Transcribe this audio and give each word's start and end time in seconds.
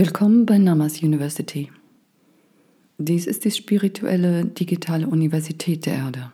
Willkommen 0.00 0.46
bei 0.46 0.58
Namas 0.58 1.02
University. 1.02 1.72
Dies 2.98 3.26
ist 3.26 3.44
die 3.44 3.50
spirituelle 3.50 4.44
digitale 4.44 5.08
Universität 5.08 5.86
der 5.86 5.94
Erde, 5.94 6.32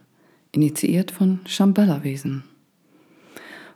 initiiert 0.52 1.10
von 1.10 1.40
Shambhala-Wesen. 1.46 2.44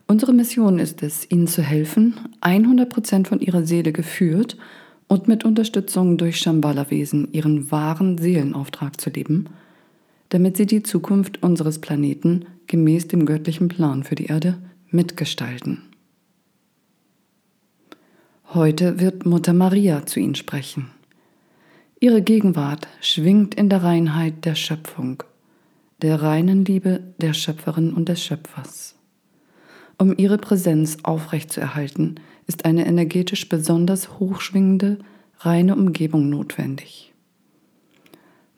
Unsere 0.07 0.35
Mission 0.35 0.79
ist 0.79 1.03
es, 1.03 1.31
Ihnen 1.31 1.47
zu 1.47 1.63
helfen, 1.63 2.21
100% 2.43 3.27
von 3.27 3.41
Ihrer 3.41 3.65
Seele 3.65 3.93
geführt 3.93 4.59
und 5.07 5.27
mit 5.27 5.47
Unterstützung 5.47 6.19
durch 6.19 6.37
Shambhala-Wesen 6.37 7.33
Ihren 7.33 7.71
wahren 7.73 8.19
Seelenauftrag 8.19 9.01
zu 9.01 9.09
leben, 9.09 9.47
damit 10.29 10.59
Sie 10.59 10.67
die 10.67 10.83
Zukunft 10.83 11.43
unseres 11.43 11.81
Planeten 11.81 12.45
gemäß 12.67 13.09
dem 13.09 13.25
göttlichen 13.25 13.69
Plan 13.69 14.05
für 14.05 14.17
die 14.17 14.27
Erde 14.27 14.59
mitgestalten. 14.91 15.88
Heute 18.55 18.99
wird 18.99 19.27
Mutter 19.27 19.53
Maria 19.53 20.07
zu 20.07 20.21
Ihnen 20.21 20.35
sprechen. 20.35 20.91
Ihre 22.01 22.23
Gegenwart 22.23 22.89
schwingt 23.03 23.55
in 23.55 23.69
der 23.69 23.83
Reinheit 23.83 24.47
der 24.47 24.55
Schöpfung, 24.55 25.23
der 26.01 26.23
reinen 26.23 26.65
Liebe 26.65 27.03
der 27.19 27.35
Schöpferin 27.35 27.93
und 27.93 28.09
des 28.09 28.25
Schöpfers. 28.25 28.95
Um 29.99 30.17
ihre 30.17 30.39
Präsenz 30.39 30.97
aufrechtzuerhalten, 31.03 32.21
ist 32.47 32.65
eine 32.65 32.87
energetisch 32.87 33.51
besonders 33.51 34.19
hochschwingende, 34.19 35.01
reine 35.41 35.77
Umgebung 35.77 36.31
notwendig. 36.31 37.13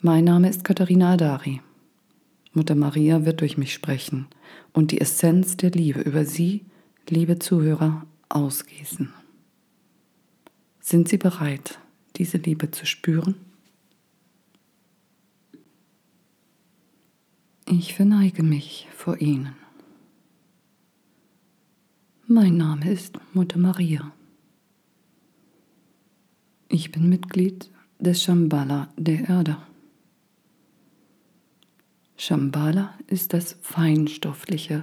Mein 0.01 0.23
Name 0.23 0.51
ist 0.51 0.63
Katharina 0.63 1.15
Adari. 1.15 1.63
Mutter 2.53 2.77
Maria 2.77 3.25
wird 3.25 3.41
durch 3.41 3.59
mich 3.59 3.75
sprechen 3.75 4.29
und 4.73 4.93
die 4.93 5.01
Essenz 5.01 5.57
der 5.57 5.73
Liebe 5.73 6.01
über 6.01 6.25
Sie, 6.25 6.65
liebe 7.09 7.41
Zuhörer, 7.41 8.07
ausgießen. 8.29 9.13
Sind 10.91 11.09
Sie 11.09 11.19
bereit, 11.19 11.79
diese 12.17 12.37
Liebe 12.37 12.73
zu 12.73 12.85
spüren? 12.85 13.37
Ich 17.65 17.95
verneige 17.95 18.43
mich 18.43 18.89
vor 18.97 19.21
Ihnen. 19.21 19.55
Mein 22.27 22.57
Name 22.57 22.91
ist 22.91 23.21
Mutter 23.35 23.61
Maria. 23.61 24.11
Ich 26.69 26.91
bin 26.91 27.09
Mitglied 27.09 27.71
des 28.01 28.25
Shambhala 28.25 28.93
der 28.97 29.29
Erde. 29.29 29.59
Shambhala 32.17 32.99
ist 33.07 33.33
das 33.33 33.57
feinstoffliche, 33.63 34.83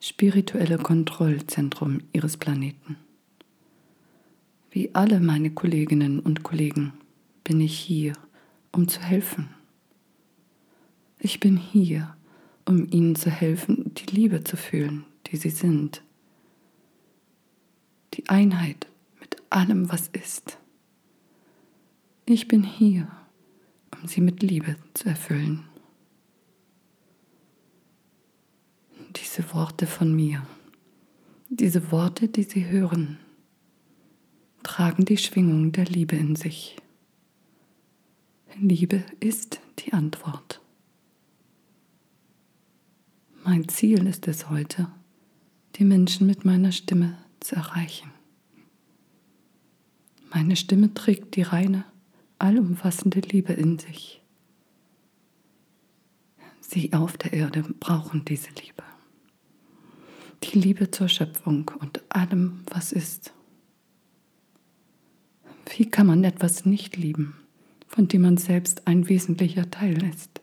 spirituelle 0.00 0.78
Kontrollzentrum 0.78 2.00
Ihres 2.14 2.38
Planeten. 2.38 2.96
Wie 4.76 4.94
alle 4.94 5.20
meine 5.20 5.50
Kolleginnen 5.50 6.20
und 6.20 6.42
Kollegen 6.42 6.92
bin 7.44 7.62
ich 7.62 7.78
hier, 7.78 8.12
um 8.72 8.88
zu 8.88 9.00
helfen. 9.00 9.48
Ich 11.18 11.40
bin 11.40 11.56
hier, 11.56 12.14
um 12.66 12.86
Ihnen 12.90 13.16
zu 13.16 13.30
helfen, 13.30 13.94
die 13.94 14.14
Liebe 14.14 14.44
zu 14.44 14.58
fühlen, 14.58 15.06
die 15.28 15.38
Sie 15.38 15.48
sind. 15.48 16.02
Die 18.12 18.28
Einheit 18.28 18.86
mit 19.18 19.38
allem, 19.48 19.90
was 19.90 20.08
ist. 20.08 20.58
Ich 22.26 22.46
bin 22.46 22.62
hier, 22.62 23.08
um 23.98 24.06
Sie 24.06 24.20
mit 24.20 24.42
Liebe 24.42 24.76
zu 24.92 25.08
erfüllen. 25.08 25.64
Diese 29.16 29.54
Worte 29.54 29.86
von 29.86 30.14
mir, 30.14 30.46
diese 31.48 31.90
Worte, 31.90 32.28
die 32.28 32.42
Sie 32.42 32.66
hören, 32.66 33.16
tragen 34.66 35.04
die 35.04 35.16
Schwingung 35.16 35.70
der 35.70 35.84
Liebe 35.84 36.16
in 36.16 36.34
sich. 36.34 36.76
Liebe 38.58 39.04
ist 39.20 39.60
die 39.78 39.92
Antwort. 39.92 40.60
Mein 43.44 43.68
Ziel 43.68 44.08
ist 44.08 44.26
es 44.26 44.50
heute, 44.50 44.88
die 45.76 45.84
Menschen 45.84 46.26
mit 46.26 46.44
meiner 46.44 46.72
Stimme 46.72 47.16
zu 47.38 47.54
erreichen. 47.54 48.10
Meine 50.34 50.56
Stimme 50.56 50.92
trägt 50.92 51.36
die 51.36 51.42
reine, 51.42 51.84
allumfassende 52.40 53.20
Liebe 53.20 53.52
in 53.52 53.78
sich. 53.78 54.20
Sie 56.60 56.92
auf 56.92 57.16
der 57.16 57.32
Erde 57.34 57.62
brauchen 57.78 58.24
diese 58.24 58.50
Liebe. 58.50 58.82
Die 60.42 60.58
Liebe 60.58 60.90
zur 60.90 61.08
Schöpfung 61.08 61.70
und 61.78 62.02
allem, 62.08 62.64
was 62.66 62.90
ist. 62.90 63.32
Wie 65.78 65.84
kann 65.84 66.06
man 66.06 66.24
etwas 66.24 66.64
nicht 66.64 66.96
lieben, 66.96 67.34
von 67.86 68.08
dem 68.08 68.22
man 68.22 68.38
selbst 68.38 68.86
ein 68.86 69.10
wesentlicher 69.10 69.70
Teil 69.70 70.02
ist? 70.04 70.40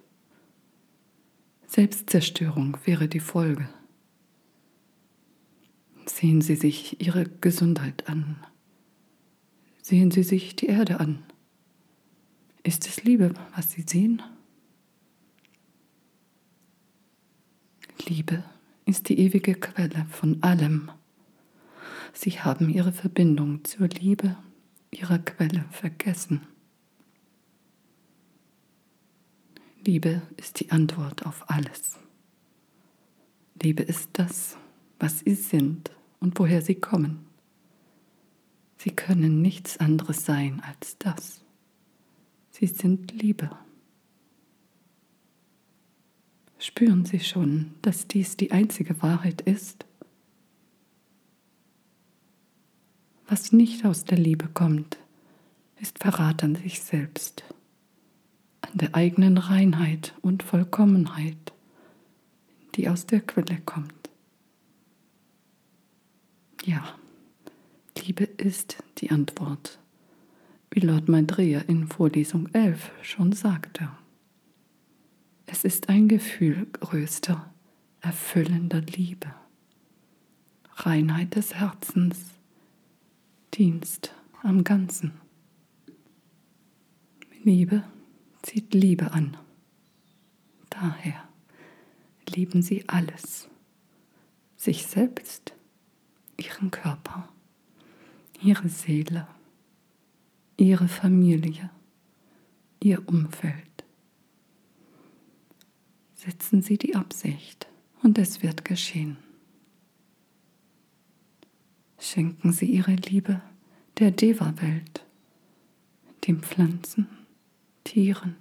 Selbstzerstörung 1.65 2.77
wäre 2.85 3.07
die 3.07 3.19
Folge. 3.19 3.67
Sehen 6.05 6.41
Sie 6.41 6.55
sich 6.55 7.01
Ihre 7.01 7.25
Gesundheit 7.25 8.07
an. 8.07 8.45
Sehen 9.81 10.11
Sie 10.11 10.21
sich 10.21 10.55
die 10.55 10.67
Erde 10.67 10.99
an. 10.99 11.23
Ist 12.61 12.85
es 12.85 13.03
Liebe, 13.03 13.33
was 13.55 13.71
Sie 13.71 13.85
sehen? 13.87 14.21
Liebe 18.05 18.43
ist 18.85 19.09
die 19.09 19.17
ewige 19.17 19.55
Quelle 19.55 20.05
von 20.11 20.43
allem. 20.43 20.91
Sie 22.13 22.39
haben 22.39 22.69
Ihre 22.69 22.91
Verbindung 22.91 23.63
zur 23.63 23.87
Liebe 23.87 24.37
ihrer 24.93 25.19
Quelle 25.19 25.65
vergessen. 25.71 26.47
Liebe 29.85 30.21
ist 30.37 30.59
die 30.59 30.71
Antwort 30.71 31.25
auf 31.25 31.49
alles. 31.49 31.99
Liebe 33.61 33.83
ist 33.83 34.09
das, 34.13 34.57
was 34.99 35.19
sie 35.19 35.35
sind 35.35 35.91
und 36.19 36.39
woher 36.39 36.61
sie 36.61 36.75
kommen. 36.75 37.25
Sie 38.77 38.91
können 38.91 39.41
nichts 39.41 39.77
anderes 39.77 40.25
sein 40.25 40.61
als 40.61 40.97
das. 40.97 41.41
Sie 42.51 42.67
sind 42.67 43.11
Liebe. 43.11 43.49
Spüren 46.59 47.03
Sie 47.03 47.19
schon, 47.19 47.73
dass 47.81 48.07
dies 48.07 48.37
die 48.37 48.51
einzige 48.51 49.01
Wahrheit 49.01 49.41
ist? 49.41 49.85
Was 53.27 53.51
nicht 53.51 53.85
aus 53.85 54.03
der 54.03 54.17
Liebe 54.17 54.47
kommt, 54.47 54.97
ist 55.79 55.99
Verrat 55.99 56.43
an 56.43 56.55
sich 56.55 56.81
selbst, 56.81 57.43
an 58.61 58.71
der 58.73 58.95
eigenen 58.95 59.37
Reinheit 59.37 60.13
und 60.21 60.43
Vollkommenheit, 60.43 61.53
die 62.75 62.89
aus 62.89 63.05
der 63.05 63.21
Quelle 63.21 63.59
kommt. 63.65 64.09
Ja, 66.65 66.95
Liebe 67.97 68.25
ist 68.25 68.77
die 68.97 69.11
Antwort, 69.11 69.79
wie 70.71 70.81
Lord 70.81 71.07
Maitreya 71.07 71.59
in 71.61 71.87
Vorlesung 71.87 72.47
11 72.53 72.91
schon 73.01 73.31
sagte. 73.31 73.89
Es 75.45 75.63
ist 75.63 75.89
ein 75.89 76.07
Gefühl 76.07 76.67
größter, 76.73 77.53
erfüllender 78.01 78.81
Liebe, 78.81 79.33
Reinheit 80.75 81.35
des 81.35 81.53
Herzens, 81.55 82.33
Dienst 83.57 84.11
am 84.41 84.63
Ganzen. 84.63 85.13
Liebe 87.43 87.83
zieht 88.41 88.73
Liebe 88.73 89.11
an. 89.11 89.37
Daher 90.71 91.29
lieben 92.27 92.63
sie 92.63 92.89
alles, 92.89 93.47
sich 94.55 94.87
selbst, 94.87 95.53
ihren 96.37 96.71
Körper, 96.71 97.29
ihre 98.41 98.69
Seele, 98.69 99.27
ihre 100.57 100.87
Familie, 100.87 101.69
ihr 102.81 103.07
Umfeld. 103.07 103.83
Setzen 106.15 106.63
Sie 106.63 106.79
die 106.79 106.95
Absicht 106.95 107.67
und 108.01 108.17
es 108.17 108.41
wird 108.41 108.65
geschehen 108.65 109.17
schenken 112.03 112.51
Sie 112.51 112.65
Ihre 112.65 112.95
Liebe 112.95 113.41
der 113.99 114.11
Deva-Welt, 114.11 115.05
den 116.27 116.41
Pflanzen, 116.41 117.07
Tieren, 117.83 118.35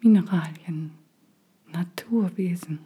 Mineralien, 0.00 0.92
Naturwesen. 1.70 2.80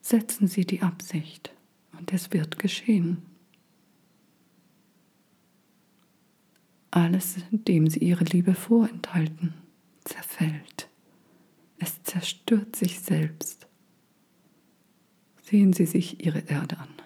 Setzen 0.00 0.46
Sie 0.46 0.64
die 0.64 0.82
Absicht 0.82 1.52
und 1.98 2.12
es 2.12 2.32
wird 2.32 2.58
geschehen. 2.58 3.22
Alles, 6.90 7.36
dem 7.50 7.88
Sie 7.88 8.00
Ihre 8.00 8.24
Liebe 8.24 8.54
vorenthalten, 8.54 9.54
zerfällt. 10.04 10.88
Es 11.78 12.02
zerstört 12.02 12.76
sich 12.76 13.00
selbst. 13.00 13.66
Sehen 15.42 15.72
Sie 15.72 15.86
sich 15.86 16.24
Ihre 16.24 16.40
Erde 16.40 16.78
an. 16.78 17.01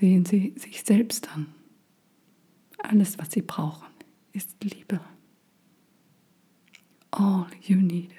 Sehen 0.00 0.24
Sie 0.24 0.54
sich 0.56 0.82
selbst 0.82 1.30
an. 1.34 1.48
Alles, 2.78 3.18
was 3.18 3.32
sie 3.32 3.42
brauchen, 3.42 3.90
ist 4.32 4.56
Liebe. 4.64 4.98
All 7.10 7.46
you 7.60 7.76
need 7.76 8.10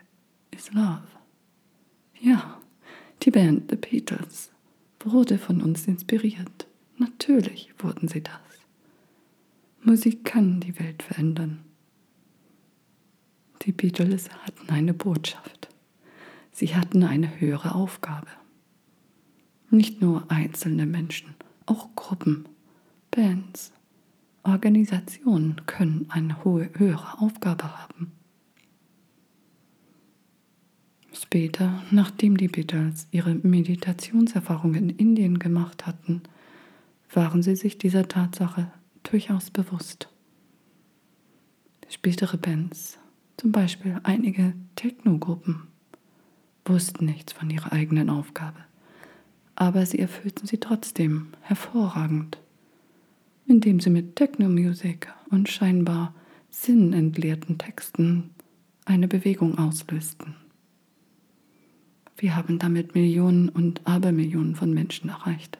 is 0.52 0.72
love. 0.74 1.02
Ja, 2.20 2.62
die 3.24 3.32
Band 3.32 3.72
The 3.72 3.78
Beatles 3.78 4.52
wurde 5.00 5.40
von 5.40 5.60
uns 5.64 5.88
inspiriert. 5.88 6.68
Natürlich 6.98 7.74
wurden 7.80 8.08
sie 8.08 8.22
das. 8.22 8.36
Musik 9.82 10.24
kann 10.24 10.60
die 10.60 10.78
Welt 10.78 11.02
verändern. 11.02 11.64
Die 13.64 13.72
Beatles 13.72 14.30
hatten 14.30 14.70
eine 14.70 14.94
Botschaft. 14.94 15.70
Sie 16.52 16.76
hatten 16.76 17.04
eine 17.04 17.40
höhere 17.40 17.74
Aufgabe. 17.74 18.28
Nicht 19.72 20.00
nur 20.00 20.30
einzelne 20.30 20.86
Menschen, 20.86 21.34
auch 21.66 21.96
Gruppen, 21.96 22.48
Bands, 23.12 23.72
Organisationen 24.44 25.66
können 25.66 26.08
eine 26.10 26.44
hohe, 26.44 26.70
höhere 26.76 27.20
Aufgabe 27.22 27.78
haben. 27.78 28.12
Später, 31.14 31.84
nachdem 31.92 32.38
die 32.38 32.48
Beatles 32.48 33.08
ihre 33.12 33.36
Meditationserfahrungen 33.36 34.90
in 34.90 34.98
Indien 34.98 35.40
gemacht 35.40 35.86
hatten, 35.86 36.24
waren 37.14 37.44
sie 37.44 37.56
sich 37.56 37.78
dieser 37.78 38.08
Tatsache 38.08 38.72
durchaus 39.04 39.52
bewusst. 39.52 40.10
Spätere 41.90 42.38
Bands, 42.38 42.98
zum 43.38 43.52
Beispiel 43.52 44.00
einige 44.04 44.54
Techno-Gruppen, 44.76 45.68
wussten 46.66 47.06
nichts 47.06 47.34
von 47.34 47.50
ihrer 47.50 47.74
eigenen 47.74 48.10
Aufgabe, 48.10 48.60
aber 49.56 49.86
sie 49.86 50.00
erfüllten 50.00 50.48
sie 50.48 50.60
trotzdem 50.60 51.28
hervorragend, 51.42 52.40
indem 53.46 53.80
sie 53.80 53.90
mit 53.90 54.16
Techno-Musik 54.16 55.12
und 55.30 55.50
scheinbar 55.50 56.14
sinnentleerten 56.50 57.58
Texten 57.58 58.32
eine 58.86 59.08
Bewegung 59.08 59.58
auslösten. 59.58 60.36
Wir 62.18 62.36
haben 62.36 62.60
damit 62.60 62.94
Millionen 62.94 63.50
und 63.50 63.86
Abermillionen 63.88 64.56
von 64.56 64.74
Menschen 64.74 65.10
erreicht. 65.10 65.58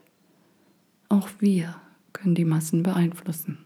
Auch 1.10 1.30
wir 1.40 1.76
können 2.14 2.36
die 2.36 2.46
Massen 2.46 2.84
beeinflussen. 2.84 3.58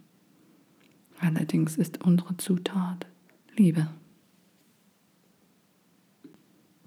Allerdings 1.19 1.77
ist 1.77 2.03
unsere 2.03 2.37
Zutat 2.37 3.05
Liebe. 3.57 3.87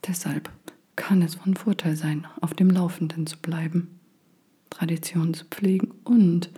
Deshalb 0.07 0.51
kann 0.99 1.23
es 1.23 1.37
von 1.37 1.55
Vorteil 1.55 1.95
sein, 1.95 2.27
auf 2.41 2.55
dem 2.55 2.71
Laufenden 2.71 3.27
zu 3.29 3.39
bleiben, 3.39 4.01
Traditionen 4.69 5.33
zu 5.33 5.45
pflegen 5.45 5.93
und 6.03 6.51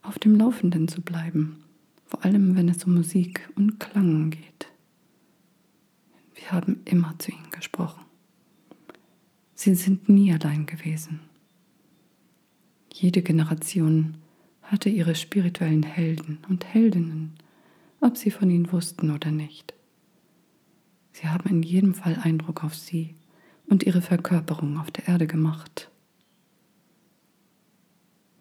auf 0.00 0.18
dem 0.18 0.36
Laufenden 0.36 0.88
zu 0.88 1.02
bleiben, 1.02 1.62
vor 2.06 2.24
allem 2.24 2.56
wenn 2.56 2.70
es 2.70 2.84
um 2.84 2.94
Musik 2.94 3.46
und 3.56 3.78
Klang 3.78 4.30
geht. 4.30 4.68
Wir 6.34 6.50
haben 6.50 6.80
immer 6.86 7.14
zu 7.18 7.30
ihnen 7.30 7.50
gesprochen. 7.50 8.02
Sie 9.54 9.74
sind 9.74 10.08
nie 10.08 10.32
allein 10.32 10.64
gewesen. 10.64 11.20
Jede 12.90 13.20
Generation 13.20 14.16
hatte 14.62 14.88
ihre 14.88 15.14
spirituellen 15.14 15.82
Helden 15.82 16.38
und 16.48 16.64
Heldinnen, 16.64 17.34
ob 18.00 18.16
sie 18.16 18.30
von 18.30 18.48
ihnen 18.48 18.72
wussten 18.72 19.10
oder 19.10 19.30
nicht. 19.30 19.74
Sie 21.12 21.28
haben 21.28 21.50
in 21.50 21.62
jedem 21.62 21.92
Fall 21.92 22.18
Eindruck 22.22 22.64
auf 22.64 22.74
sie 22.74 23.14
und 23.68 23.82
ihre 23.84 24.02
Verkörperung 24.02 24.78
auf 24.78 24.90
der 24.90 25.08
Erde 25.08 25.26
gemacht. 25.26 25.90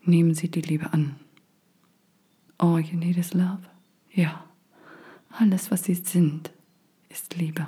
Nehmen 0.03 0.33
Sie 0.33 0.49
die 0.49 0.61
Liebe 0.61 0.93
an. 0.93 1.15
All 2.57 2.79
you 2.79 2.97
need 2.97 3.17
is 3.17 3.33
love. 3.33 3.61
Ja, 4.11 4.45
alles, 5.29 5.69
was 5.69 5.83
Sie 5.83 5.95
sind, 5.95 6.51
ist 7.09 7.35
Liebe. 7.35 7.67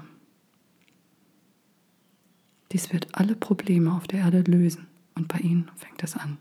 Dies 2.71 2.93
wird 2.93 3.13
alle 3.15 3.35
Probleme 3.35 3.93
auf 3.93 4.07
der 4.07 4.19
Erde 4.19 4.41
lösen 4.41 4.87
und 5.15 5.27
bei 5.27 5.39
Ihnen 5.39 5.69
fängt 5.75 6.03
es 6.03 6.15
an. 6.15 6.37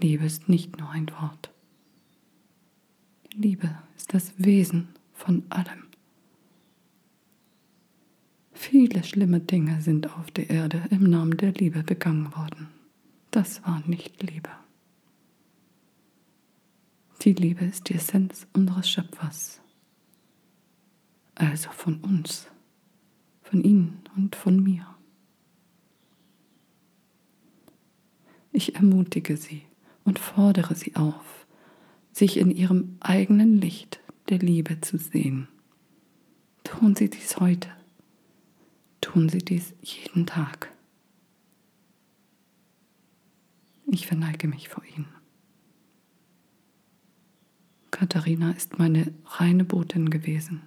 Liebe 0.00 0.24
ist 0.24 0.48
nicht 0.48 0.78
nur 0.78 0.90
ein 0.90 1.08
Wort. 1.20 1.50
Liebe 3.34 3.78
ist 3.96 4.12
das 4.12 4.32
Wesen 4.36 4.88
von 5.14 5.44
allem. 5.48 5.91
Viele 8.72 9.04
schlimme 9.04 9.38
Dinge 9.38 9.82
sind 9.82 10.16
auf 10.16 10.30
der 10.30 10.48
Erde 10.48 10.82
im 10.88 11.02
Namen 11.02 11.36
der 11.36 11.52
Liebe 11.52 11.82
begangen 11.82 12.34
worden. 12.34 12.68
Das 13.30 13.62
war 13.66 13.82
nicht 13.86 14.22
Liebe. 14.22 14.48
Die 17.20 17.34
Liebe 17.34 17.66
ist 17.66 17.90
die 17.90 17.96
Essenz 17.96 18.46
unseres 18.54 18.88
Schöpfers, 18.88 19.60
also 21.34 21.68
von 21.70 21.96
uns, 22.00 22.48
von 23.42 23.62
Ihnen 23.62 24.00
und 24.16 24.36
von 24.36 24.62
mir. 24.62 24.86
Ich 28.52 28.74
ermutige 28.74 29.36
Sie 29.36 29.66
und 30.04 30.18
fordere 30.18 30.74
Sie 30.74 30.96
auf, 30.96 31.46
sich 32.10 32.38
in 32.38 32.50
Ihrem 32.50 32.96
eigenen 33.00 33.60
Licht 33.60 34.00
der 34.30 34.38
Liebe 34.38 34.80
zu 34.80 34.96
sehen. 34.96 35.46
Tun 36.64 36.96
Sie 36.96 37.10
dies 37.10 37.36
heute 37.36 37.68
tun 39.02 39.28
Sie 39.28 39.44
dies 39.44 39.74
jeden 39.82 40.24
Tag. 40.24 40.72
Ich 43.86 44.06
verneige 44.06 44.48
mich 44.48 44.70
vor 44.70 44.82
Ihnen. 44.96 45.08
Katharina 47.90 48.52
ist 48.52 48.78
meine 48.78 49.12
reine 49.26 49.64
Botin 49.64 50.08
gewesen 50.08 50.62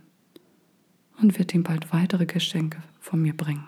und 1.19 1.37
wird 1.37 1.53
ihm 1.53 1.63
bald 1.63 1.91
weitere 1.91 2.25
Geschenke 2.25 2.83
von 2.99 3.21
mir 3.21 3.35
bringen. 3.35 3.67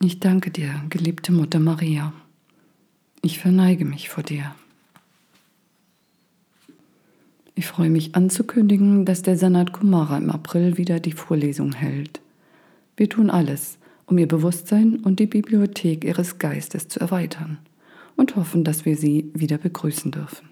Ich 0.00 0.20
danke 0.20 0.50
dir, 0.50 0.82
geliebte 0.88 1.32
Mutter 1.32 1.58
Maria. 1.58 2.12
Ich 3.20 3.38
verneige 3.38 3.84
mich 3.84 4.08
vor 4.08 4.22
dir. 4.22 4.54
Ich 7.62 7.68
freue 7.68 7.90
mich 7.90 8.16
anzukündigen, 8.16 9.04
dass 9.04 9.22
der 9.22 9.36
Sanat 9.36 9.72
Kumara 9.72 10.18
im 10.18 10.30
April 10.30 10.78
wieder 10.78 10.98
die 10.98 11.12
Vorlesung 11.12 11.72
hält. 11.72 12.20
Wir 12.96 13.08
tun 13.08 13.30
alles, 13.30 13.78
um 14.04 14.18
ihr 14.18 14.26
Bewusstsein 14.26 14.96
und 14.96 15.20
die 15.20 15.28
Bibliothek 15.28 16.04
ihres 16.04 16.38
Geistes 16.38 16.88
zu 16.88 16.98
erweitern 16.98 17.58
und 18.16 18.34
hoffen, 18.34 18.64
dass 18.64 18.84
wir 18.84 18.96
sie 18.96 19.30
wieder 19.32 19.58
begrüßen 19.58 20.10
dürfen. 20.10 20.48